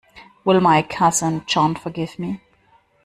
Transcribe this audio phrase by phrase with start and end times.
[0.43, 2.41] Will my cousin John forgive me?